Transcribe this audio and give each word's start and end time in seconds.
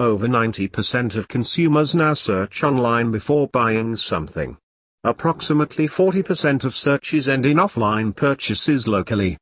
over 0.00 0.26
90% 0.26 1.14
of 1.14 1.28
consumers 1.28 1.94
now 1.94 2.14
search 2.14 2.64
online 2.64 3.10
before 3.10 3.48
buying 3.48 3.94
something. 3.94 4.56
Approximately 5.04 5.88
40% 5.88 6.64
of 6.64 6.74
searches 6.74 7.28
end 7.28 7.44
in 7.44 7.58
offline 7.58 8.16
purchases 8.16 8.88
locally. 8.88 9.36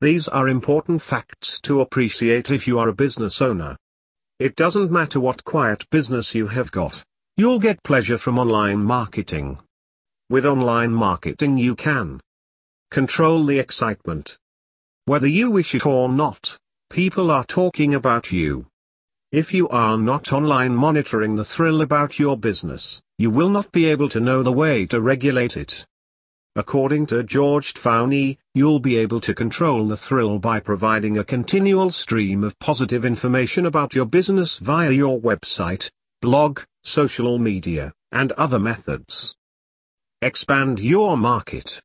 These 0.00 0.28
are 0.28 0.48
important 0.48 1.02
facts 1.02 1.60
to 1.62 1.80
appreciate 1.80 2.50
if 2.50 2.68
you 2.68 2.78
are 2.78 2.88
a 2.88 2.94
business 2.94 3.42
owner. 3.42 3.76
It 4.38 4.54
doesn't 4.54 4.90
matter 4.92 5.18
what 5.18 5.44
quiet 5.44 5.88
business 5.90 6.34
you 6.34 6.46
have 6.46 6.70
got, 6.70 7.02
you'll 7.36 7.58
get 7.58 7.82
pleasure 7.82 8.18
from 8.18 8.38
online 8.38 8.82
marketing. 8.84 9.58
With 10.30 10.46
online 10.46 10.92
marketing 10.92 11.58
you 11.58 11.74
can 11.74 12.20
control 12.90 13.44
the 13.44 13.58
excitement. 13.58 14.38
Whether 15.06 15.26
you 15.26 15.50
wish 15.50 15.74
it 15.74 15.84
or 15.84 16.08
not, 16.08 16.56
people 16.90 17.30
are 17.30 17.44
talking 17.44 17.94
about 17.94 18.30
you. 18.30 18.66
If 19.34 19.52
you 19.52 19.68
are 19.70 19.98
not 19.98 20.32
online 20.32 20.76
monitoring 20.76 21.34
the 21.34 21.44
thrill 21.44 21.82
about 21.82 22.20
your 22.20 22.38
business, 22.38 23.02
you 23.18 23.30
will 23.30 23.48
not 23.48 23.72
be 23.72 23.86
able 23.86 24.08
to 24.10 24.20
know 24.20 24.44
the 24.44 24.52
way 24.52 24.86
to 24.86 25.00
regulate 25.00 25.56
it. 25.56 25.84
According 26.54 27.06
to 27.06 27.24
George 27.24 27.74
Tfowney, 27.74 28.38
you'll 28.54 28.78
be 28.78 28.96
able 28.96 29.20
to 29.22 29.34
control 29.34 29.88
the 29.88 29.96
thrill 29.96 30.38
by 30.38 30.60
providing 30.60 31.18
a 31.18 31.24
continual 31.24 31.90
stream 31.90 32.44
of 32.44 32.56
positive 32.60 33.04
information 33.04 33.66
about 33.66 33.92
your 33.92 34.06
business 34.06 34.58
via 34.58 34.92
your 34.92 35.18
website, 35.18 35.90
blog, 36.22 36.60
social 36.84 37.36
media, 37.40 37.92
and 38.12 38.30
other 38.38 38.60
methods. 38.60 39.34
Expand 40.22 40.78
your 40.78 41.16
market. 41.16 41.82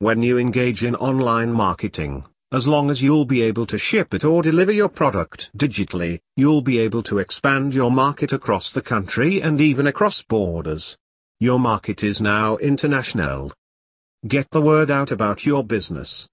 When 0.00 0.22
you 0.22 0.36
engage 0.36 0.84
in 0.84 0.96
online 0.96 1.50
marketing, 1.50 2.26
as 2.54 2.68
long 2.68 2.88
as 2.88 3.02
you'll 3.02 3.24
be 3.24 3.42
able 3.42 3.66
to 3.66 3.76
ship 3.76 4.14
it 4.14 4.22
or 4.22 4.40
deliver 4.40 4.70
your 4.70 4.88
product 4.88 5.50
digitally, 5.56 6.20
you'll 6.36 6.62
be 6.62 6.78
able 6.78 7.02
to 7.02 7.18
expand 7.18 7.74
your 7.74 7.90
market 7.90 8.32
across 8.32 8.70
the 8.70 8.80
country 8.80 9.42
and 9.42 9.60
even 9.60 9.88
across 9.88 10.22
borders. 10.22 10.96
Your 11.40 11.58
market 11.58 12.04
is 12.04 12.20
now 12.20 12.56
international. 12.58 13.52
Get 14.28 14.50
the 14.50 14.60
word 14.60 14.88
out 14.88 15.10
about 15.10 15.44
your 15.44 15.64
business. 15.64 16.28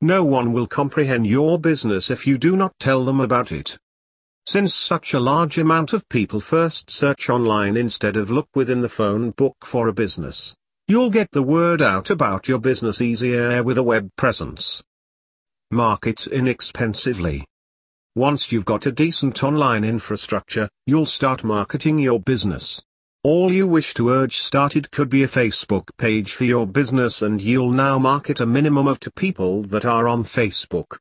No 0.00 0.22
one 0.22 0.52
will 0.52 0.68
comprehend 0.68 1.26
your 1.26 1.58
business 1.58 2.08
if 2.08 2.24
you 2.24 2.38
do 2.38 2.56
not 2.56 2.78
tell 2.78 3.04
them 3.04 3.18
about 3.18 3.50
it. 3.50 3.76
Since 4.46 4.72
such 4.76 5.12
a 5.12 5.18
large 5.18 5.58
amount 5.58 5.92
of 5.92 6.08
people 6.08 6.38
first 6.38 6.88
search 6.88 7.28
online 7.28 7.76
instead 7.76 8.16
of 8.16 8.30
look 8.30 8.48
within 8.54 8.80
the 8.80 8.88
phone 8.88 9.32
book 9.32 9.56
for 9.64 9.88
a 9.88 9.92
business, 9.92 10.54
you'll 10.86 11.10
get 11.10 11.32
the 11.32 11.42
word 11.42 11.82
out 11.82 12.10
about 12.10 12.46
your 12.46 12.60
business 12.60 13.00
easier 13.00 13.60
with 13.64 13.76
a 13.76 13.82
web 13.82 14.08
presence. 14.14 14.84
Market 15.70 16.26
inexpensively. 16.26 17.44
Once 18.16 18.50
you've 18.50 18.64
got 18.64 18.86
a 18.86 18.90
decent 18.90 19.44
online 19.44 19.84
infrastructure, 19.84 20.66
you'll 20.86 21.04
start 21.04 21.44
marketing 21.44 21.98
your 21.98 22.18
business. 22.18 22.82
All 23.22 23.52
you 23.52 23.66
wish 23.66 23.92
to 23.94 24.08
urge 24.08 24.38
started 24.38 24.90
could 24.90 25.10
be 25.10 25.24
a 25.24 25.28
Facebook 25.28 25.90
page 25.98 26.32
for 26.32 26.44
your 26.44 26.66
business 26.66 27.20
and 27.20 27.38
you'll 27.42 27.70
now 27.70 27.98
market 27.98 28.40
a 28.40 28.46
minimum 28.46 28.86
of 28.86 28.98
two 28.98 29.10
people 29.10 29.62
that 29.64 29.84
are 29.84 30.08
on 30.08 30.24
Facebook. 30.24 30.96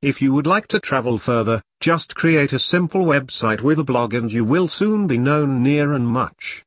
If 0.00 0.22
you 0.22 0.32
would 0.32 0.46
like 0.46 0.66
to 0.68 0.80
travel 0.80 1.18
further, 1.18 1.60
just 1.80 2.14
create 2.14 2.54
a 2.54 2.58
simple 2.58 3.04
website 3.04 3.60
with 3.60 3.78
a 3.78 3.84
blog 3.84 4.14
and 4.14 4.32
you 4.32 4.46
will 4.46 4.66
soon 4.66 5.06
be 5.06 5.18
known 5.18 5.62
near 5.62 5.92
and 5.92 6.08
much. 6.08 6.64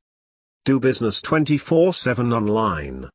Do 0.66 0.80
business 0.80 1.20
24-7 1.22 2.32
online. 2.32 3.10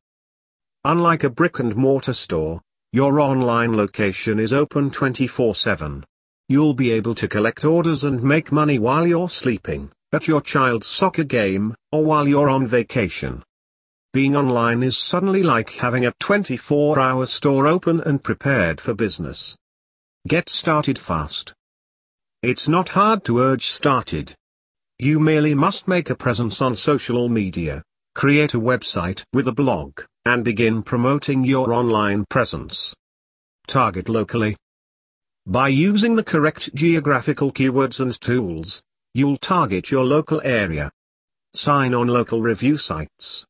Unlike 0.85 1.23
a 1.23 1.31
brick 1.31 1.61
and 1.61 1.77
mortar 1.77 2.13
store, 2.13 2.61
your 2.93 3.21
online 3.21 3.75
location 3.75 4.39
is 4.39 4.53
open 4.53 4.91
24-7. 4.91 6.05
You'll 6.51 6.75
be 6.75 6.91
able 6.93 7.15
to 7.15 7.27
collect 7.27 7.65
orders 7.65 8.05
and 8.05 8.23
make 8.23 8.53
money 8.53 8.79
while 8.79 9.07
you're 9.07 9.31
sleeping 9.31 9.91
at 10.13 10.29
your 10.29 10.43
child's 10.43 10.87
soccer 10.89 11.25
game, 11.25 11.75
or 11.91 12.05
while 12.05 12.29
you're 12.29 12.51
on 12.51 12.67
vacation. 12.67 13.43
Being 14.13 14.37
online 14.37 14.83
is 14.83 14.99
suddenly 14.99 15.43
like 15.43 15.71
having 15.71 16.05
a 16.05 16.13
24-hour 16.13 17.25
store 17.25 17.67
open 17.67 18.03
and 18.03 18.23
prepared 18.23 18.79
for 18.79 18.93
business. 18.93 19.57
Get 20.29 20.51
started 20.51 20.99
fast. 20.99 21.55
It's 22.43 22.69
not 22.69 22.91
hard 22.91 23.25
to 23.25 23.39
urge 23.39 23.69
started. 23.69 24.35
You 24.99 25.19
merely 25.19 25.55
must 25.55 25.89
make 25.89 26.11
a 26.11 26.15
presence 26.15 26.61
on 26.61 26.75
social 26.75 27.31
media, 27.31 27.83
create 28.15 28.53
a 28.53 28.61
website 28.61 29.25
with 29.33 29.49
a 29.49 29.53
blog, 29.53 30.03
and 30.25 30.45
begin 30.45 30.83
promoting 30.83 31.45
your 31.45 31.73
online 31.73 32.25
presence. 32.29 32.95
Target 33.67 34.09
locally. 34.09 34.57
By 35.47 35.69
using 35.69 36.17
the 36.17 36.25
correct 36.25 36.75
geographical 36.75 37.53
keywords 37.53 38.01
and 38.01 38.19
tools, 38.21 38.83
You'll 39.15 39.37
target 39.37 39.91
your 39.91 40.05
local 40.05 40.41
area. 40.43 40.91
Sign 41.53 41.93
on 41.93 42.07
local 42.07 42.41
review 42.41 42.79
sites. 42.79 43.45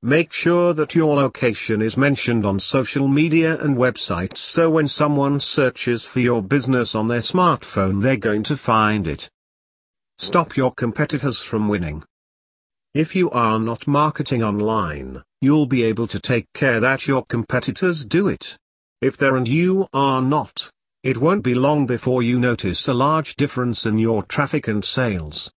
Make 0.00 0.32
sure 0.32 0.72
that 0.72 0.94
your 0.94 1.16
location 1.16 1.82
is 1.82 1.98
mentioned 1.98 2.46
on 2.46 2.58
social 2.58 3.06
media 3.06 3.60
and 3.60 3.76
websites 3.76 4.38
so 4.38 4.70
when 4.70 4.88
someone 4.88 5.38
searches 5.38 6.06
for 6.06 6.20
your 6.20 6.42
business 6.42 6.94
on 6.94 7.08
their 7.08 7.20
smartphone 7.20 8.00
they're 8.00 8.16
going 8.16 8.42
to 8.44 8.56
find 8.56 9.06
it. 9.06 9.28
Stop 10.16 10.56
your 10.56 10.72
competitors 10.72 11.42
from 11.42 11.68
winning. 11.68 12.02
If 12.94 13.14
you 13.14 13.30
are 13.32 13.58
not 13.58 13.86
marketing 13.86 14.42
online, 14.42 15.22
you'll 15.40 15.66
be 15.66 15.82
able 15.82 16.06
to 16.06 16.20
take 16.20 16.46
care 16.52 16.80
that 16.80 17.06
your 17.06 17.24
competitors 17.24 18.04
do 18.04 18.28
it. 18.28 18.56
If 19.00 19.16
they're 19.16 19.36
and 19.36 19.48
you 19.48 19.88
are 19.94 20.20
not, 20.20 20.70
it 21.02 21.16
won't 21.16 21.42
be 21.42 21.54
long 21.54 21.86
before 21.86 22.22
you 22.22 22.38
notice 22.38 22.86
a 22.86 22.92
large 22.92 23.36
difference 23.36 23.86
in 23.86 23.98
your 23.98 24.22
traffic 24.24 24.68
and 24.68 24.84
sales. 24.84 25.50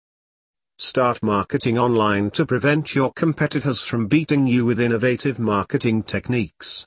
Start 0.76 1.22
marketing 1.22 1.78
online 1.78 2.30
to 2.32 2.44
prevent 2.44 2.94
your 2.94 3.12
competitors 3.12 3.82
from 3.82 4.06
beating 4.06 4.46
you 4.46 4.66
with 4.66 4.80
innovative 4.80 5.38
marketing 5.38 6.02
techniques. 6.02 6.86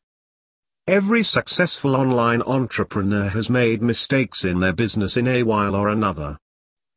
Every 0.87 1.23
successful 1.23 1.95
online 1.95 2.41
entrepreneur 2.43 3.29
has 3.29 3.49
made 3.49 3.81
mistakes 3.81 4.43
in 4.43 4.59
their 4.59 4.73
business 4.73 5.17
in 5.17 5.27
a 5.27 5.43
while 5.43 5.75
or 5.75 5.89
another. 5.89 6.37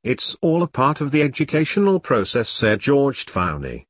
It's 0.05 0.37
all 0.43 0.63
a 0.63 0.69
part 0.69 1.01
of 1.01 1.11
the 1.11 1.23
educational 1.23 2.01
process, 2.01 2.49
said 2.49 2.81
George 2.81 3.27
Tfowney. 3.27 3.85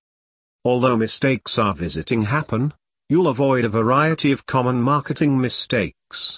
Although 0.66 0.96
mistakes 0.96 1.60
are 1.60 1.72
visiting 1.72 2.22
happen, 2.22 2.74
you'll 3.08 3.28
avoid 3.28 3.64
a 3.64 3.68
variety 3.68 4.32
of 4.32 4.46
common 4.46 4.82
marketing 4.82 5.40
mistakes. 5.40 6.34